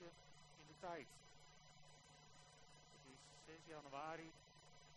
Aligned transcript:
in 0.00 0.64
de 0.66 0.86
tijd. 0.86 1.06
Het 2.92 3.06
is 3.06 3.18
6 3.46 3.54
januari 3.68 4.30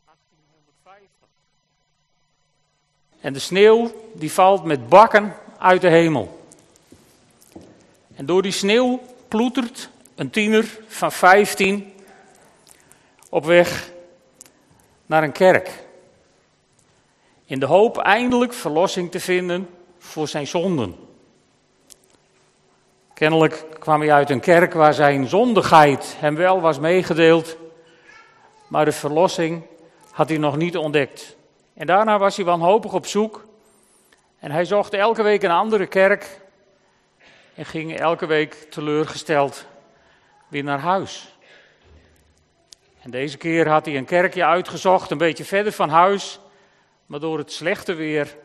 1850. 0.06 1.28
En 3.22 3.34
de 3.34 3.40
sneeuw 3.40 3.92
die 4.14 4.32
valt 4.32 4.64
met 4.64 4.90
bakken 4.90 5.36
uit 5.58 5.82
de 5.82 5.90
hemel. 5.90 6.46
En 8.16 8.26
door 8.26 8.42
die 8.42 8.52
sneeuw 8.52 9.02
ploetert 9.28 9.90
een 10.16 10.30
tiener 10.30 10.80
van 10.88 11.12
15 11.12 11.94
op 13.30 13.46
weg 13.46 13.92
naar 15.06 15.24
een 15.24 15.32
kerk. 15.32 15.88
In 17.46 17.60
de 17.60 17.66
hoop 17.66 17.98
eindelijk 17.98 18.54
verlossing 18.54 19.12
te 19.12 19.20
vinden 19.20 19.70
voor 19.98 20.28
zijn 20.28 20.48
zonden. 20.48 21.09
Kennelijk 23.20 23.66
kwam 23.80 24.00
hij 24.00 24.12
uit 24.12 24.30
een 24.30 24.40
kerk 24.40 24.74
waar 24.74 24.94
zijn 24.94 25.28
zondigheid 25.28 26.16
hem 26.20 26.36
wel 26.36 26.62
was 26.62 26.80
meegedeeld, 26.80 27.58
maar 28.68 28.86
de 28.86 28.92
verlossing 28.92 29.64
had 30.12 30.30
hij 30.30 30.38
nog 30.38 30.58
niet 30.58 30.78
ontdekt. 30.78 31.36
En 31.74 31.88
daarna 31.88 32.18
was 32.18 32.36
hij 32.36 32.46
wanhopig 32.46 32.94
op 32.94 33.06
zoek 33.06 33.46
en 34.38 34.52
hij 34.52 34.66
zocht 34.66 34.94
elke 34.94 35.24
week 35.24 35.44
een 35.44 35.52
andere 35.52 35.88
kerk 35.88 36.42
en 37.56 37.66
ging 37.66 37.98
elke 37.98 38.26
week 38.26 38.54
teleurgesteld 38.54 39.66
weer 40.48 40.64
naar 40.64 40.80
huis. 40.80 41.38
En 43.02 43.12
deze 43.12 43.38
keer 43.38 43.68
had 43.70 43.86
hij 43.86 43.98
een 43.98 44.06
kerkje 44.06 44.46
uitgezocht, 44.46 45.12
een 45.12 45.18
beetje 45.18 45.46
verder 45.46 45.72
van 45.72 45.90
huis, 45.90 46.40
maar 47.06 47.20
door 47.20 47.38
het 47.38 47.52
slechte 47.52 47.94
weer 47.94 48.36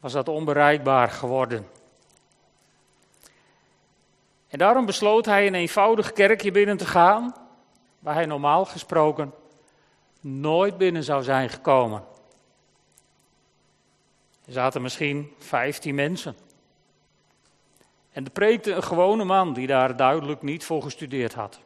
was 0.00 0.12
dat 0.12 0.28
onbereikbaar 0.28 1.08
geworden. 1.08 1.79
En 4.50 4.58
daarom 4.58 4.86
besloot 4.86 5.26
hij 5.26 5.46
een 5.46 5.54
eenvoudig 5.54 6.12
kerkje 6.12 6.50
binnen 6.50 6.76
te 6.76 6.86
gaan, 6.86 7.34
waar 7.98 8.14
hij 8.14 8.26
normaal 8.26 8.64
gesproken 8.64 9.32
nooit 10.20 10.78
binnen 10.78 11.04
zou 11.04 11.22
zijn 11.22 11.48
gekomen. 11.48 12.04
Er 14.46 14.52
zaten 14.52 14.82
misschien 14.82 15.32
15 15.38 15.94
mensen. 15.94 16.36
En 18.12 18.24
er 18.24 18.30
preekte 18.30 18.72
een 18.72 18.82
gewone 18.82 19.24
man 19.24 19.52
die 19.52 19.66
daar 19.66 19.96
duidelijk 19.96 20.42
niet 20.42 20.64
voor 20.64 20.82
gestudeerd 20.82 21.34
had. 21.34 21.60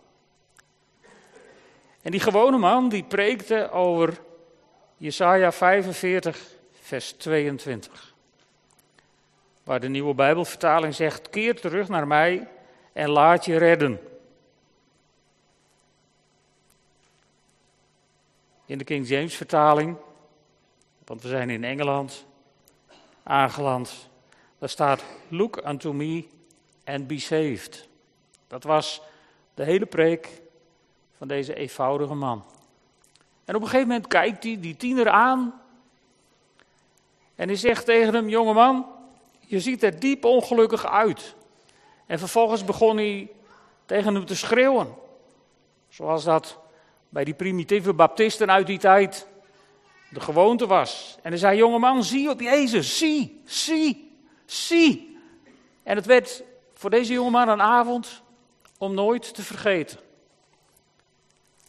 En 2.03 2.11
die 2.11 2.21
gewone 2.21 2.59
man 2.59 2.89
die 2.89 3.05
preekte 3.05 3.71
over 3.71 4.21
Jesaja 4.97 5.53
45, 5.53 6.43
vers 6.81 7.13
22. 7.13 8.15
Waar 9.63 9.81
de 9.81 9.89
nieuwe 9.89 10.15
Bijbelvertaling 10.15 10.95
zegt: 10.95 11.31
Keer 11.31 11.61
terug 11.61 11.89
naar 11.89 12.07
mij 12.07 12.49
en 12.95 13.11
laat 13.11 13.45
je 13.45 13.57
redden. 13.57 14.01
In 18.67 18.79
de 18.79 18.85
King 18.85 19.09
James 19.09 19.35
vertaling, 19.35 19.97
want 21.05 21.23
we 21.23 21.29
zijn 21.29 21.51
in 21.51 21.65
Engeland 21.65 22.25
aangeland, 23.23 24.09
daar 24.59 24.69
staat: 24.69 25.05
Look 25.29 25.67
unto 25.67 25.93
me 25.93 26.25
and 26.85 27.07
be 27.07 27.19
saved. 27.19 27.89
Dat 28.47 28.65
was 28.65 29.03
de 29.55 29.65
hele 29.65 29.87
preek 29.87 30.43
van 31.17 31.29
deze 31.29 31.55
eenvoudige 31.55 32.15
man. 32.15 32.45
En 33.45 33.55
op 33.55 33.63
een 33.63 33.69
gegeven 33.69 33.89
moment 33.89 34.07
kijkt 34.07 34.43
hij 34.43 34.61
die 34.61 34.77
tiener 34.77 35.09
aan. 35.09 35.63
En 37.35 37.49
hij 37.49 37.57
zegt 37.57 37.85
tegen 37.85 38.15
hem: 38.15 38.29
Jongeman, 38.29 38.87
je 39.41 39.61
ziet 39.61 39.83
er 39.83 40.01
diep 40.01 40.25
ongelukkig 40.25 40.87
uit. 40.87 41.35
En 42.07 42.19
vervolgens 42.19 42.65
begon 42.65 42.97
hij 42.97 43.31
tegen 43.87 44.15
hem 44.15 44.27
te 44.27 44.37
schreeuwen. 44.37 44.95
Zoals 45.89 46.25
dat 46.25 46.59
bij 47.09 47.25
die 47.25 47.35
primitieve 47.35 47.93
baptisten 47.93 48.51
uit 48.51 48.67
die 48.67 48.79
tijd 48.79 49.27
de 50.11 50.21
gewoonte 50.21 50.67
was. 50.67 51.17
En 51.23 51.31
hij 51.31 51.39
zei: 51.39 51.57
Jongeman, 51.57 52.05
zie 52.05 52.31
op 52.31 52.41
Jezus, 52.41 52.99
zie, 52.99 53.41
zie, 53.45 54.17
zie. 54.45 55.19
En 55.83 55.97
het 55.97 56.07
werd 56.07 56.43
voor 56.75 56.91
deze 56.91 57.13
jongeman 57.13 57.49
een 57.49 57.63
avond 57.63 58.23
om 58.79 58.95
nooit 58.95 59.35
te 59.35 59.43
vergeten. 59.43 59.99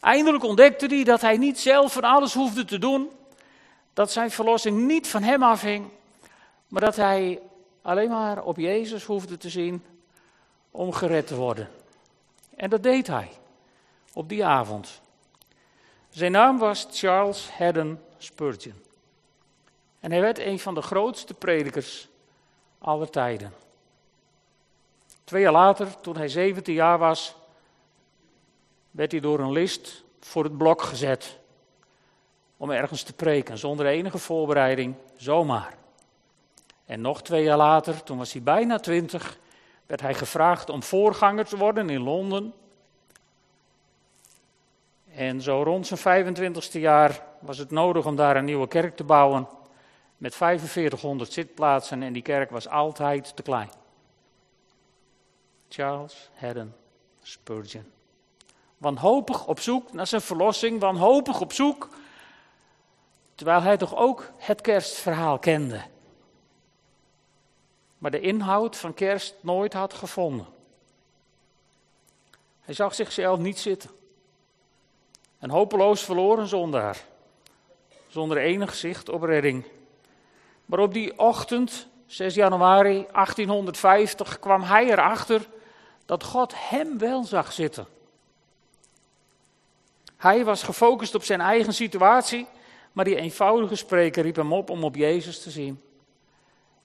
Eindelijk 0.00 0.44
ontdekte 0.44 0.86
hij 0.86 1.04
dat 1.04 1.20
hij 1.20 1.36
niet 1.36 1.58
zelf 1.58 1.92
van 1.92 2.04
alles 2.04 2.34
hoefde 2.34 2.64
te 2.64 2.78
doen, 2.78 3.10
dat 3.92 4.12
zijn 4.12 4.30
verlossing 4.30 4.86
niet 4.86 5.08
van 5.08 5.22
hem 5.22 5.42
afhing, 5.42 5.88
maar 6.68 6.80
dat 6.80 6.96
hij 6.96 7.40
alleen 7.82 8.08
maar 8.08 8.44
op 8.44 8.56
Jezus 8.56 9.04
hoefde 9.04 9.36
te 9.36 9.48
zien 9.48 9.84
om 10.76 10.92
gered 10.92 11.26
te 11.26 11.36
worden. 11.36 11.68
En 12.56 12.70
dat 12.70 12.82
deed 12.82 13.06
hij 13.06 13.30
op 14.12 14.28
die 14.28 14.44
avond. 14.44 15.00
Zijn 16.10 16.32
naam 16.32 16.58
was 16.58 16.86
Charles 16.90 17.50
Haddon 17.50 17.98
Spurgeon. 18.18 18.74
En 20.00 20.10
hij 20.10 20.20
werd 20.20 20.38
een 20.38 20.58
van 20.58 20.74
de 20.74 20.82
grootste 20.82 21.34
predikers 21.34 22.08
aller 22.78 23.10
tijden. 23.10 23.52
Twee 25.24 25.42
jaar 25.42 25.52
later, 25.52 26.00
toen 26.00 26.16
hij 26.16 26.28
17 26.28 26.74
jaar 26.74 26.98
was, 26.98 27.34
werd 28.90 29.12
hij 29.12 29.20
door 29.20 29.40
een 29.40 29.52
list 29.52 30.04
voor 30.20 30.44
het 30.44 30.56
blok 30.56 30.82
gezet. 30.82 31.38
Om 32.56 32.70
ergens 32.70 33.02
te 33.02 33.12
preken, 33.12 33.58
zonder 33.58 33.86
enige 33.86 34.18
voorbereiding, 34.18 34.94
zomaar. 35.16 35.76
En 36.84 37.00
nog 37.00 37.22
twee 37.22 37.42
jaar 37.42 37.56
later, 37.56 38.02
toen 38.02 38.18
was 38.18 38.32
hij 38.32 38.42
bijna 38.42 38.78
twintig, 38.78 39.38
werd 39.86 40.00
hij 40.00 40.14
gevraagd 40.14 40.68
om 40.68 40.82
voorganger 40.82 41.44
te 41.44 41.56
worden 41.56 41.90
in 41.90 42.02
Londen. 42.02 42.54
En 45.14 45.40
zo 45.40 45.62
rond 45.62 45.86
zijn 45.86 46.36
25ste 46.36 46.80
jaar 46.80 47.22
was 47.40 47.58
het 47.58 47.70
nodig 47.70 48.06
om 48.06 48.16
daar 48.16 48.36
een 48.36 48.44
nieuwe 48.44 48.68
kerk 48.68 48.96
te 48.96 49.04
bouwen. 49.04 49.48
Met 50.16 50.34
4500 50.34 51.32
zitplaatsen 51.32 52.02
en 52.02 52.12
die 52.12 52.22
kerk 52.22 52.50
was 52.50 52.68
altijd 52.68 53.36
te 53.36 53.42
klein. 53.42 53.70
Charles 55.68 56.30
Haddon 56.34 56.72
Spurgeon. 57.22 57.84
Wanhopig 58.78 59.46
op 59.46 59.60
zoek 59.60 59.92
naar 59.92 60.06
zijn 60.06 60.20
verlossing, 60.20 60.80
wanhopig 60.80 61.40
op 61.40 61.52
zoek, 61.52 61.88
terwijl 63.34 63.62
hij 63.62 63.76
toch 63.76 63.96
ook 63.96 64.30
het 64.36 64.60
kerstverhaal 64.60 65.38
kende. 65.38 65.80
Maar 68.06 68.20
de 68.20 68.26
inhoud 68.26 68.76
van 68.76 68.94
kerst 68.94 69.34
nooit 69.40 69.72
had 69.72 69.94
gevonden. 69.94 70.46
Hij 72.60 72.74
zag 72.74 72.94
zichzelf 72.94 73.38
niet 73.38 73.58
zitten. 73.58 73.90
Een 75.38 75.50
hopeloos 75.50 76.04
verloren 76.04 76.46
zondaar, 76.46 77.04
zonder 78.06 78.36
enig 78.36 78.74
zicht 78.74 79.08
op 79.08 79.22
redding. 79.22 79.64
Maar 80.66 80.78
op 80.78 80.92
die 80.92 81.18
ochtend, 81.18 81.86
6 82.06 82.34
januari 82.34 83.06
1850, 83.12 84.38
kwam 84.38 84.62
hij 84.62 84.90
erachter 84.90 85.48
dat 86.04 86.24
God 86.24 86.52
hem 86.56 86.98
wel 86.98 87.24
zag 87.24 87.52
zitten. 87.52 87.86
Hij 90.16 90.44
was 90.44 90.62
gefocust 90.62 91.14
op 91.14 91.24
zijn 91.24 91.40
eigen 91.40 91.74
situatie, 91.74 92.46
maar 92.92 93.04
die 93.04 93.16
eenvoudige 93.16 93.76
spreker 93.76 94.22
riep 94.22 94.36
hem 94.36 94.52
op 94.52 94.70
om 94.70 94.84
op 94.84 94.96
Jezus 94.96 95.42
te 95.42 95.50
zien. 95.50 95.80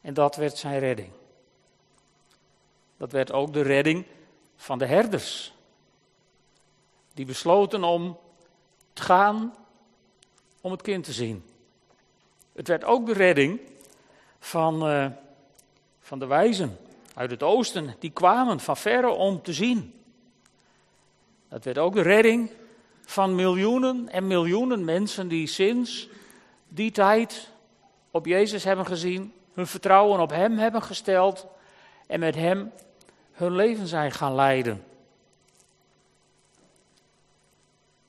En 0.02 0.14
dat 0.14 0.36
werd 0.36 0.58
zijn 0.58 0.80
redding. 0.80 1.10
Dat 2.98 3.12
werd 3.12 3.32
ook 3.32 3.54
de 3.54 3.62
redding 3.62 4.06
van 4.56 4.78
de 4.78 4.86
herders. 4.86 5.54
Die 7.14 7.26
besloten 7.26 7.84
om 7.84 8.18
te 8.94 9.02
gaan 9.02 9.56
om 10.62 10.72
het 10.72 10.82
kind 10.82 11.04
te 11.04 11.12
zien. 11.12 11.44
Het 12.54 12.68
werd 12.68 12.84
ook 12.84 13.06
de 13.06 13.14
redding 13.14 13.60
van, 14.40 14.90
uh, 14.90 15.08
van 16.00 16.20
de 16.20 16.26
wijzen 16.26 16.78
uit 17.16 17.32
het 17.32 17.44
oosten. 17.44 17.96
Die 18.00 18.12
kwamen 18.12 18.60
van 18.60 18.78
verre 18.78 19.10
om 19.10 19.42
te 19.42 19.54
zien. 19.54 19.94
Dat 21.48 21.64
werd 21.64 21.78
ook 21.78 21.94
de 21.94 22.02
redding 22.02 22.52
van 23.06 23.36
miljoenen 23.36 24.10
en 24.10 24.28
miljoenen 24.28 24.86
mensen 24.86 25.28
die 25.28 25.48
sinds 25.48 26.10
die 26.68 26.92
tijd 26.92 27.52
op 28.12 28.26
Jezus 28.26 28.64
hebben 28.64 28.86
gezien, 28.86 29.34
hun 29.54 29.68
vertrouwen 29.68 30.20
op 30.20 30.30
Hem 30.30 30.58
hebben 30.58 30.84
gesteld 30.84 31.48
en 32.08 32.20
met 32.20 32.36
Hem 32.36 32.72
hun 33.32 33.56
leven 33.56 33.88
zijn 33.88 34.12
gaan 34.12 34.36
leiden. 34.36 34.84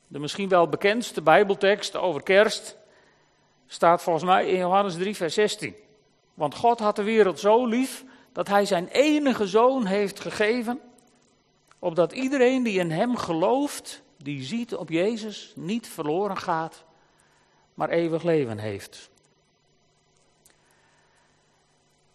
De 0.07 0.19
misschien 0.19 0.49
wel 0.49 0.69
bekendste 0.69 1.21
Bijbeltekst 1.21 1.95
over 1.95 2.23
kerst 2.23 2.77
staat 3.67 4.01
volgens 4.01 4.25
mij 4.25 4.47
in 4.47 4.57
Johannes 4.57 4.93
3, 4.93 5.15
vers 5.15 5.33
16. 5.33 5.75
Want 6.33 6.55
God 6.55 6.79
had 6.79 6.95
de 6.95 7.03
wereld 7.03 7.39
zo 7.39 7.65
lief 7.65 8.03
dat 8.31 8.47
Hij 8.47 8.65
zijn 8.65 8.87
enige 8.87 9.47
zoon 9.47 9.85
heeft 9.85 10.19
gegeven, 10.19 10.81
opdat 11.79 12.11
iedereen 12.11 12.63
die 12.63 12.79
in 12.79 12.91
Hem 12.91 13.15
gelooft 13.17 14.01
die 14.17 14.43
ziet 14.43 14.75
op 14.75 14.89
Jezus, 14.89 15.53
niet 15.55 15.87
verloren 15.87 16.37
gaat, 16.37 16.83
maar 17.73 17.89
eeuwig 17.89 18.23
leven 18.23 18.57
heeft. 18.57 19.09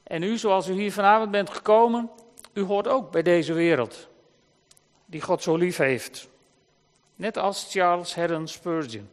En 0.08 0.22
u, 0.22 0.38
zoals 0.38 0.69
u 0.69 0.72
hier 0.72 0.93
vanavond 0.93 1.31
bent 1.31 1.50
gekomen, 1.50 2.10
u 2.52 2.62
hoort 2.62 2.88
ook 2.88 3.10
bij 3.10 3.22
deze 3.22 3.52
wereld. 3.52 4.08
die 5.06 5.20
God 5.20 5.43
zo 5.43 5.56
lief 5.56 5.76
heeft. 5.76 6.28
Net 7.14 7.37
als 7.37 7.66
Charles 7.70 8.14
Haddon 8.14 8.49
Spurgeon. 8.49 9.08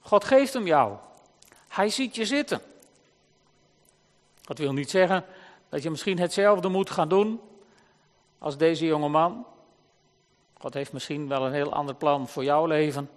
God 0.00 0.24
geeft 0.24 0.52
hem 0.52 0.66
jou. 0.66 0.96
Hij 1.68 1.88
ziet 1.88 2.16
je 2.16 2.24
zitten. 2.24 2.60
Dat 4.40 4.58
wil 4.58 4.72
niet 4.72 4.90
zeggen 4.90 5.24
dat 5.68 5.82
je 5.82 5.90
misschien 5.90 6.18
hetzelfde 6.18 6.68
moet 6.68 6.90
gaan 6.90 7.08
doen 7.08 7.40
als 8.38 8.56
deze 8.56 8.86
jonge 8.86 9.08
man. 9.08 9.46
God 10.58 10.74
heeft 10.74 10.92
misschien 10.92 11.28
wel 11.28 11.46
een 11.46 11.52
heel 11.52 11.72
ander 11.72 11.94
plan 11.94 12.28
voor 12.28 12.44
jouw 12.44 12.66
leven. 12.66 13.10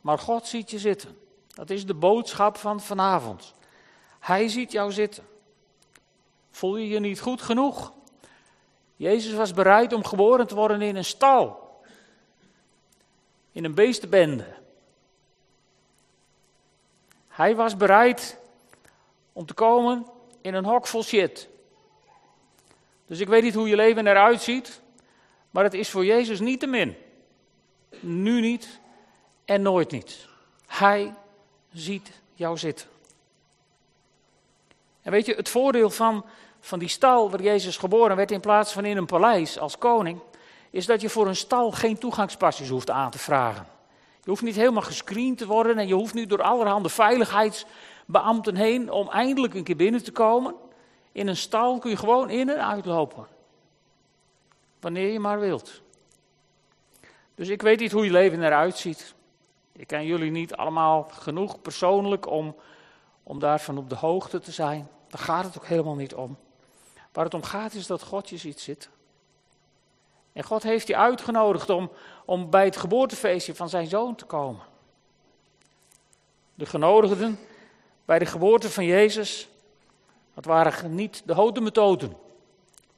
Maar 0.00 0.18
God 0.18 0.46
ziet 0.46 0.70
je 0.70 0.78
zitten. 0.78 1.18
Dat 1.46 1.70
is 1.70 1.86
de 1.86 1.94
boodschap 1.94 2.56
van 2.56 2.80
vanavond. 2.80 3.54
Hij 4.20 4.48
ziet 4.48 4.72
jou 4.72 4.92
zitten. 4.92 5.24
Voel 6.56 6.76
je 6.76 6.88
je 6.88 7.00
niet 7.00 7.20
goed 7.20 7.42
genoeg? 7.42 7.92
Jezus 8.96 9.32
was 9.32 9.52
bereid 9.52 9.92
om 9.92 10.04
geboren 10.04 10.46
te 10.46 10.54
worden 10.54 10.82
in 10.82 10.96
een 10.96 11.04
stal. 11.04 11.80
In 13.52 13.64
een 13.64 13.74
beestenbende. 13.74 14.54
Hij 17.28 17.56
was 17.56 17.76
bereid 17.76 18.38
om 19.32 19.46
te 19.46 19.54
komen 19.54 20.06
in 20.40 20.54
een 20.54 20.64
hok 20.64 20.86
vol 20.86 21.02
shit. 21.02 21.48
Dus 23.06 23.20
ik 23.20 23.28
weet 23.28 23.42
niet 23.42 23.54
hoe 23.54 23.68
je 23.68 23.76
leven 23.76 24.06
eruit 24.06 24.42
ziet, 24.42 24.80
maar 25.50 25.64
het 25.64 25.74
is 25.74 25.90
voor 25.90 26.04
Jezus 26.04 26.40
niet 26.40 26.60
te 26.60 26.66
min. 26.66 26.96
Nu 28.00 28.40
niet 28.40 28.80
en 29.44 29.62
nooit 29.62 29.90
niet. 29.90 30.28
Hij 30.66 31.14
ziet 31.72 32.10
jou 32.34 32.58
zitten. 32.58 32.95
En 35.06 35.12
weet 35.12 35.26
je, 35.26 35.34
het 35.34 35.48
voordeel 35.48 35.90
van, 35.90 36.24
van 36.60 36.78
die 36.78 36.88
stal 36.88 37.30
waar 37.30 37.42
Jezus 37.42 37.76
geboren 37.76 38.16
werd 38.16 38.30
in 38.30 38.40
plaats 38.40 38.72
van 38.72 38.84
in 38.84 38.96
een 38.96 39.06
paleis 39.06 39.58
als 39.58 39.78
koning, 39.78 40.20
is 40.70 40.86
dat 40.86 41.00
je 41.00 41.08
voor 41.08 41.26
een 41.26 41.36
stal 41.36 41.70
geen 41.70 41.98
toegangspasjes 41.98 42.68
hoeft 42.68 42.90
aan 42.90 43.10
te 43.10 43.18
vragen. 43.18 43.66
Je 44.22 44.30
hoeft 44.30 44.42
niet 44.42 44.56
helemaal 44.56 44.82
gescreend 44.82 45.38
te 45.38 45.46
worden 45.46 45.78
en 45.78 45.86
je 45.86 45.94
hoeft 45.94 46.14
niet 46.14 46.28
door 46.28 46.42
allerhande 46.42 46.88
veiligheidsbeambten 46.88 48.56
heen 48.56 48.90
om 48.90 49.08
eindelijk 49.08 49.54
een 49.54 49.64
keer 49.64 49.76
binnen 49.76 50.04
te 50.04 50.12
komen. 50.12 50.54
In 51.12 51.28
een 51.28 51.36
stal 51.36 51.78
kun 51.78 51.90
je 51.90 51.96
gewoon 51.96 52.30
in 52.30 52.48
en 52.48 52.66
uitlopen. 52.66 53.26
Wanneer 54.80 55.12
je 55.12 55.20
maar 55.20 55.40
wilt. 55.40 55.82
Dus 57.34 57.48
ik 57.48 57.62
weet 57.62 57.80
niet 57.80 57.92
hoe 57.92 58.04
je 58.04 58.10
leven 58.10 58.42
eruit 58.42 58.76
ziet. 58.76 59.14
Ik 59.72 59.86
ken 59.86 60.06
jullie 60.06 60.30
niet 60.30 60.56
allemaal 60.56 61.08
genoeg 61.10 61.60
persoonlijk 61.62 62.30
om, 62.30 62.56
om 63.22 63.38
daarvan 63.38 63.78
op 63.78 63.88
de 63.88 63.96
hoogte 63.96 64.38
te 64.38 64.52
zijn. 64.52 64.94
Daar 65.08 65.20
gaat 65.20 65.44
het 65.44 65.56
ook 65.56 65.66
helemaal 65.66 65.94
niet 65.94 66.14
om. 66.14 66.36
Waar 67.12 67.24
het 67.24 67.34
om 67.34 67.42
gaat 67.42 67.74
is 67.74 67.86
dat 67.86 68.02
God 68.02 68.28
je 68.28 68.36
ziet 68.36 68.60
zitten. 68.60 68.90
En 70.32 70.44
God 70.44 70.62
heeft 70.62 70.86
je 70.86 70.96
uitgenodigd 70.96 71.70
om, 71.70 71.90
om 72.24 72.50
bij 72.50 72.64
het 72.64 72.76
geboortefeestje 72.76 73.54
van 73.54 73.68
zijn 73.68 73.86
zoon 73.86 74.14
te 74.14 74.24
komen. 74.24 74.64
De 76.54 76.66
genodigden 76.66 77.38
bij 78.04 78.18
de 78.18 78.26
geboorte 78.26 78.70
van 78.70 78.84
Jezus, 78.84 79.48
dat 80.34 80.44
waren 80.44 80.94
niet 80.94 81.22
de 81.24 81.34
hotemetoten, 81.34 82.16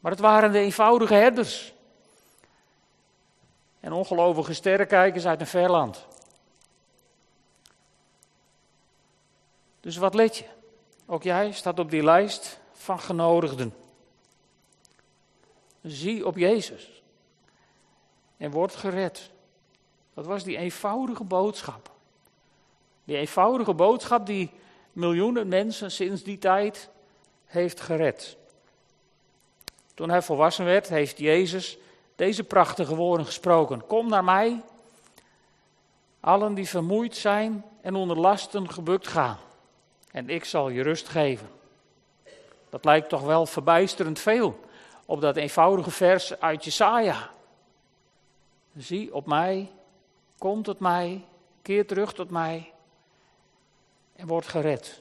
maar 0.01 0.11
het 0.11 0.21
waren 0.21 0.53
de 0.53 0.59
eenvoudige 0.59 1.15
herders. 1.15 1.73
En 3.81 3.93
ongelovige 3.93 4.55
sterrenkijkers 4.55 5.27
uit 5.27 5.41
een 5.41 5.47
ver 5.47 5.71
land. 5.71 6.07
Dus 9.81 9.97
wat 9.97 10.15
let 10.15 10.37
je? 10.37 10.45
Ook 11.11 11.23
jij 11.23 11.53
staat 11.53 11.79
op 11.79 11.91
die 11.91 12.03
lijst 12.03 12.61
van 12.73 13.01
genodigden. 13.01 13.75
Zie 15.83 16.27
op 16.27 16.37
Jezus 16.37 17.03
en 18.37 18.51
word 18.51 18.77
gered. 18.77 19.31
Dat 20.15 20.27
was 20.27 20.45
die 20.45 20.57
eenvoudige 20.57 21.25
boodschap. 21.25 21.91
Die 23.05 23.17
eenvoudige 23.17 23.75
boodschap 23.75 24.27
die 24.27 24.51
miljoenen 24.93 25.49
mensen 25.49 25.91
sinds 25.91 26.23
die 26.23 26.39
tijd 26.39 26.91
heeft 27.45 27.81
gered. 27.81 28.37
Toen 29.95 30.11
hij 30.11 30.23
volwassen 30.23 30.65
werd, 30.65 30.89
heeft 30.89 31.19
Jezus 31.19 31.79
deze 32.17 32.45
prachtige 32.45 32.95
woorden 32.95 33.27
gesproken. 33.27 33.87
Kom 33.87 34.09
naar 34.09 34.25
mij, 34.25 34.63
allen 36.21 36.55
die 36.55 36.69
vermoeid 36.69 37.17
zijn 37.17 37.65
en 37.81 37.95
onder 37.95 38.19
lasten 38.19 38.71
gebukt 38.71 39.07
gaan 39.07 39.39
en 40.19 40.29
ik 40.29 40.45
zal 40.45 40.69
je 40.69 40.83
rust 40.83 41.09
geven. 41.09 41.49
Dat 42.69 42.85
lijkt 42.85 43.09
toch 43.09 43.23
wel 43.23 43.47
verbijsterend 43.47 44.19
veel 44.19 44.61
op 45.07 45.21
dat 45.21 45.37
eenvoudige 45.37 45.91
vers 45.91 46.41
uit 46.41 46.65
Jesaja. 46.65 47.31
Zie 48.77 49.15
op 49.15 49.27
mij, 49.27 49.71
kom 50.39 50.63
tot 50.63 50.79
mij, 50.79 51.25
keer 51.63 51.87
terug 51.87 52.13
tot 52.13 52.31
mij 52.31 52.73
en 54.17 54.27
word 54.27 54.47
gered. 54.47 55.01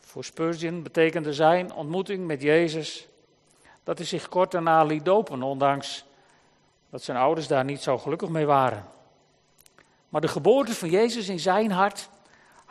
Voor 0.00 0.24
Spurgeon 0.24 0.82
betekende 0.82 1.34
zijn 1.34 1.72
ontmoeting 1.72 2.26
met 2.26 2.42
Jezus 2.42 3.08
dat 3.84 3.98
hij 3.98 4.06
zich 4.06 4.28
kort 4.28 4.50
daarna 4.50 4.84
liet 4.84 5.04
dopen, 5.04 5.42
ondanks 5.42 6.04
dat 6.90 7.02
zijn 7.02 7.16
ouders 7.16 7.46
daar 7.46 7.64
niet 7.64 7.82
zo 7.82 7.98
gelukkig 7.98 8.28
mee 8.28 8.46
waren. 8.46 8.88
Maar 10.08 10.20
de 10.20 10.28
geboorte 10.28 10.74
van 10.74 10.90
Jezus 10.90 11.28
in 11.28 11.40
zijn 11.40 11.70
hart 11.70 12.08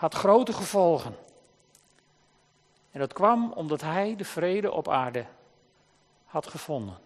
had 0.01 0.13
grote 0.13 0.53
gevolgen. 0.53 1.15
En 2.91 2.99
dat 2.99 3.13
kwam 3.13 3.51
omdat 3.51 3.81
hij 3.81 4.15
de 4.15 4.25
vrede 4.25 4.71
op 4.71 4.89
aarde 4.89 5.25
had 6.25 6.47
gevonden. 6.47 6.97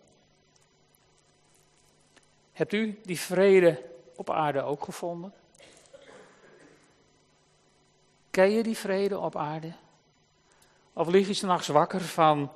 Hebt 2.52 2.74
u 2.74 3.00
die 3.04 3.20
vrede 3.20 3.82
op 4.16 4.30
aarde 4.30 4.62
ook 4.62 4.84
gevonden? 4.84 5.34
Ken 8.30 8.52
je 8.52 8.64
die 8.64 8.78
vrede 8.78 9.20
op 9.20 9.36
aarde? 9.36 9.74
Of 10.94 11.08
lig 11.08 11.28
je 11.28 11.34
s'nachts 11.34 11.68
wakker 11.68 12.02
van 12.02 12.52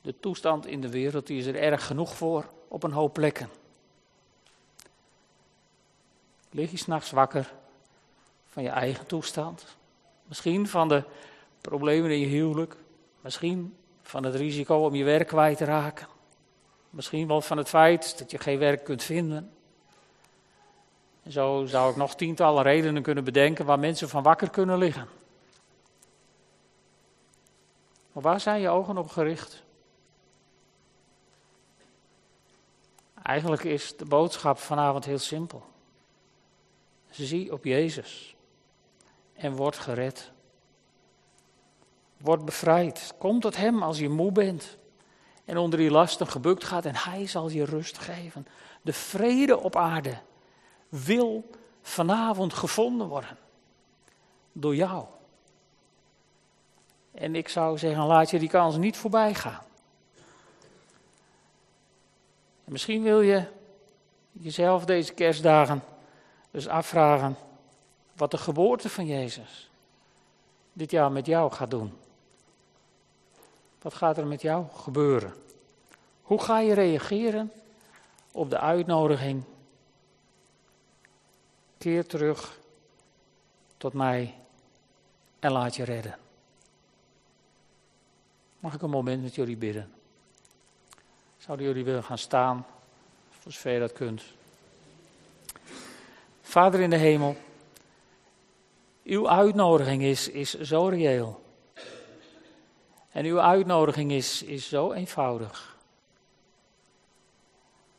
de 0.00 0.20
toestand 0.20 0.66
in 0.66 0.80
de 0.80 0.90
wereld, 0.90 1.26
die 1.26 1.38
is 1.38 1.46
er 1.46 1.56
erg 1.56 1.86
genoeg 1.86 2.16
voor 2.16 2.48
op 2.68 2.82
een 2.82 2.92
hoop 2.92 3.12
plekken? 3.12 3.50
Lig 6.50 6.70
je 6.70 6.76
s'nachts 6.76 7.10
wakker 7.10 7.52
van 8.58 8.66
je 8.66 8.72
eigen 8.72 9.06
toestand. 9.06 9.76
Misschien 10.24 10.68
van 10.68 10.88
de 10.88 11.04
problemen 11.60 12.10
in 12.10 12.18
je 12.18 12.26
huwelijk. 12.26 12.76
Misschien 13.20 13.76
van 14.02 14.24
het 14.24 14.34
risico 14.34 14.84
om 14.84 14.94
je 14.94 15.04
werk 15.04 15.26
kwijt 15.26 15.56
te 15.56 15.64
raken. 15.64 16.06
Misschien 16.90 17.26
wel 17.26 17.40
van 17.40 17.56
het 17.56 17.68
feit 17.68 18.18
dat 18.18 18.30
je 18.30 18.38
geen 18.38 18.58
werk 18.58 18.84
kunt 18.84 19.02
vinden. 19.02 19.52
En 21.22 21.32
zo 21.32 21.64
zou 21.66 21.90
ik 21.90 21.96
nog 21.96 22.14
tientallen 22.14 22.62
redenen 22.62 23.02
kunnen 23.02 23.24
bedenken 23.24 23.64
waar 23.64 23.78
mensen 23.78 24.08
van 24.08 24.22
wakker 24.22 24.50
kunnen 24.50 24.78
liggen. 24.78 25.08
Maar 28.12 28.22
waar 28.22 28.40
zijn 28.40 28.60
je 28.60 28.68
ogen 28.68 28.98
op 28.98 29.08
gericht? 29.08 29.62
Eigenlijk 33.22 33.64
is 33.64 33.96
de 33.96 34.04
boodschap 34.04 34.58
vanavond 34.58 35.04
heel 35.04 35.18
simpel. 35.18 35.66
Zie 37.10 37.52
op 37.52 37.64
Jezus 37.64 38.36
en 39.38 39.56
word 39.56 39.78
gered. 39.78 40.30
Word 42.16 42.44
bevrijd. 42.44 43.14
Kom 43.18 43.40
tot 43.40 43.56
Hem 43.56 43.82
als 43.82 43.98
je 43.98 44.08
moe 44.08 44.32
bent 44.32 44.76
en 45.44 45.56
onder 45.56 45.78
die 45.78 45.90
lasten 45.90 46.26
gebukt 46.26 46.64
gaat 46.64 46.84
en 46.84 46.96
Hij 46.96 47.26
zal 47.26 47.50
je 47.50 47.64
rust 47.64 47.98
geven. 47.98 48.46
De 48.82 48.92
vrede 48.92 49.58
op 49.58 49.76
aarde 49.76 50.18
wil 50.88 51.50
vanavond 51.82 52.54
gevonden 52.54 53.08
worden 53.08 53.38
door 54.52 54.74
jou. 54.74 55.04
En 57.12 57.34
ik 57.34 57.48
zou 57.48 57.78
zeggen, 57.78 58.04
laat 58.04 58.30
je 58.30 58.38
die 58.38 58.48
kans 58.48 58.76
niet 58.76 58.96
voorbij 58.96 59.34
gaan. 59.34 59.62
En 62.64 62.72
misschien 62.72 63.02
wil 63.02 63.20
je 63.20 63.44
jezelf 64.32 64.84
deze 64.84 65.14
kerstdagen 65.14 65.82
dus 66.50 66.68
afvragen 66.68 67.36
wat 68.18 68.30
de 68.30 68.38
geboorte 68.38 68.88
van 68.88 69.06
Jezus 69.06 69.70
dit 70.72 70.90
jaar 70.90 71.12
met 71.12 71.26
jou 71.26 71.52
gaat 71.52 71.70
doen. 71.70 71.92
Wat 73.82 73.94
gaat 73.94 74.18
er 74.18 74.26
met 74.26 74.42
jou 74.42 74.66
gebeuren? 74.74 75.34
Hoe 76.22 76.42
ga 76.42 76.58
je 76.58 76.74
reageren 76.74 77.52
op 78.32 78.50
de 78.50 78.58
uitnodiging? 78.58 79.42
Keer 81.78 82.06
terug 82.06 82.58
tot 83.76 83.92
mij 83.92 84.34
en 85.38 85.52
laat 85.52 85.76
je 85.76 85.84
redden. 85.84 86.18
Mag 88.60 88.74
ik 88.74 88.82
een 88.82 88.90
moment 88.90 89.22
met 89.22 89.34
jullie 89.34 89.56
bidden? 89.56 89.92
Zouden 91.38 91.66
jullie 91.66 91.84
willen 91.84 92.04
gaan 92.04 92.18
staan, 92.18 92.66
voor 93.30 93.52
zover 93.52 93.72
je 93.72 93.78
dat 93.78 93.92
kunt? 93.92 94.22
Vader 96.42 96.80
in 96.80 96.90
de 96.90 96.96
hemel. 96.96 97.36
Uw 99.08 99.28
uitnodiging 99.28 100.02
is, 100.02 100.28
is 100.28 100.60
zo 100.60 100.88
reëel. 100.88 101.42
En 103.10 103.24
uw 103.24 103.40
uitnodiging 103.40 104.12
is, 104.12 104.42
is 104.42 104.68
zo 104.68 104.92
eenvoudig. 104.92 105.76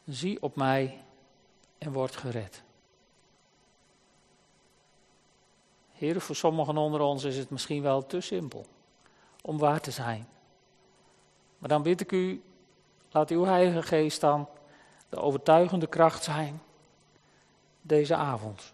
zie 0.06 0.42
op 0.42 0.56
mij 0.56 1.04
en 1.78 1.92
word 1.92 2.16
gered. 2.16 2.64
Heren, 5.92 6.22
voor 6.22 6.36
sommigen 6.36 6.78
onder 6.78 7.02
ons 7.02 7.24
is 7.24 7.38
het 7.38 7.50
misschien 7.50 7.82
wel 7.82 8.06
te 8.06 8.22
simpel 8.22 8.66
om 9.42 9.58
waar 9.58 9.82
te 9.82 9.92
zijn. 9.92 10.28
Maar 11.58 11.70
dan 11.70 11.84
bid 11.84 12.02
ik 12.02 12.12
u, 12.12 12.44
laat 13.12 13.30
uw 13.30 13.44
Heilige 13.44 13.84
Geest 13.84 14.22
dan 14.22 14.50
de 15.10 15.18
overtuigende 15.18 15.88
kracht 15.88 16.24
zijn 16.24 16.62
deze 17.82 18.16
avond. 18.16 18.74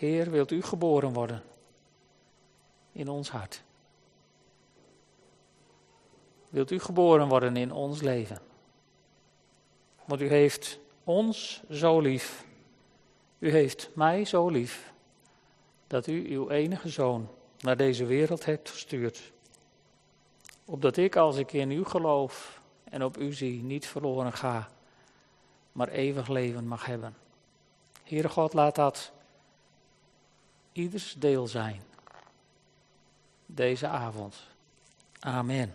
Heer, 0.00 0.30
wilt 0.30 0.50
u 0.50 0.62
geboren 0.62 1.12
worden 1.12 1.42
in 2.92 3.08
ons 3.08 3.30
hart? 3.30 3.62
Wilt 6.48 6.70
u 6.70 6.78
geboren 6.78 7.28
worden 7.28 7.56
in 7.56 7.72
ons 7.72 8.00
leven? 8.00 8.38
Want 10.04 10.20
u 10.20 10.28
heeft 10.28 10.78
ons 11.04 11.62
zo 11.70 12.00
lief. 12.00 12.44
U 13.38 13.50
heeft 13.50 13.90
mij 13.94 14.24
zo 14.24 14.48
lief 14.48 14.92
dat 15.86 16.06
u 16.06 16.34
uw 16.34 16.50
enige 16.50 16.88
zoon 16.88 17.28
naar 17.58 17.76
deze 17.76 18.04
wereld 18.04 18.44
hebt 18.44 18.70
gestuurd. 18.70 19.32
Opdat 20.64 20.96
ik, 20.96 21.16
als 21.16 21.36
ik 21.36 21.52
in 21.52 21.70
u 21.70 21.84
geloof 21.84 22.60
en 22.84 23.04
op 23.04 23.18
u 23.18 23.32
zie, 23.32 23.62
niet 23.62 23.86
verloren 23.86 24.32
ga, 24.32 24.68
maar 25.72 25.88
eeuwig 25.88 26.28
leven 26.28 26.66
mag 26.66 26.86
hebben. 26.86 27.16
Heere 28.02 28.28
God, 28.28 28.52
laat 28.52 28.74
dat 28.74 29.12
ieders 30.72 31.14
deel 31.18 31.46
zijn. 31.46 31.82
Deze 33.46 33.86
avond. 33.86 34.36
Amen. 35.20 35.74